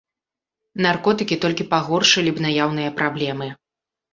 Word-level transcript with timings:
Наркотыкі 0.85 1.35
толькі 1.45 1.67
пагоршылі 1.73 2.31
б 2.39 2.45
наяўныя 2.47 2.89
праблемы. 2.99 3.47